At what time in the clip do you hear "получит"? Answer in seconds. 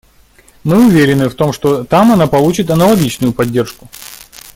2.25-2.71